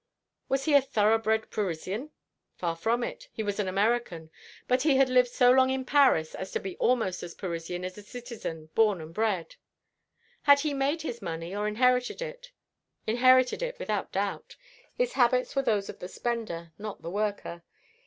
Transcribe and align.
"Was 0.49 0.65
he 0.65 0.73
a 0.73 0.81
thoroughbred 0.81 1.51
Parisian?" 1.51 2.09
"Far 2.55 2.75
from 2.75 3.03
it. 3.03 3.27
He 3.31 3.43
was 3.43 3.59
an 3.59 3.67
American, 3.67 4.31
but 4.67 4.81
he 4.81 4.95
had 4.95 5.09
lived 5.09 5.29
so 5.29 5.51
long 5.51 5.69
in 5.69 5.85
Paris 5.85 6.33
as 6.33 6.51
to 6.53 6.59
be 6.59 6.75
almost 6.77 7.21
as 7.21 7.35
Parisian 7.35 7.85
as 7.85 7.99
a 7.99 8.01
citizen 8.01 8.71
born 8.73 8.99
and 8.99 9.13
bred." 9.13 9.57
"Had 10.41 10.61
he 10.61 10.73
made 10.73 11.03
his 11.03 11.21
money, 11.21 11.55
or 11.55 11.67
inherited 11.67 12.19
it?" 12.19 12.51
"Inherited 13.05 13.61
it, 13.61 13.77
without 13.77 14.11
doubt. 14.11 14.55
His 14.95 15.13
habits 15.13 15.55
were 15.55 15.61
those 15.61 15.87
of 15.87 15.99
the 15.99 16.07
spender, 16.07 16.71
not 16.79 17.03
the 17.03 17.11
worker. 17.11 17.61